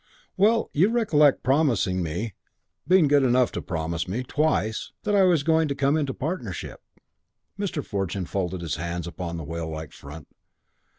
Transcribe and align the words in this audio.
"Well, 0.35 0.71
you 0.73 0.89
recollect 0.89 1.43
promising 1.43 2.01
me 2.01 2.33
being 2.87 3.07
good 3.07 3.21
enough 3.21 3.51
to 3.51 3.61
promise 3.61 4.07
me 4.07 4.23
twice 4.23 4.93
that 5.03 5.13
I 5.13 5.25
was 5.25 5.43
going 5.43 5.67
to 5.67 5.75
come 5.75 5.95
into 5.95 6.11
partnership" 6.11 6.81
Mr. 7.59 7.85
Fortune 7.85 8.25
folded 8.25 8.61
his 8.61 8.77
hands 8.77 9.05
upon 9.05 9.37
the 9.37 9.43
whale 9.43 9.69
like 9.69 9.91
front. 9.91 10.27